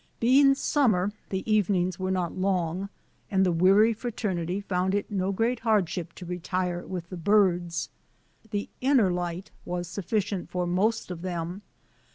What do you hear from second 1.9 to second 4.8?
were not long, and the weary frater nity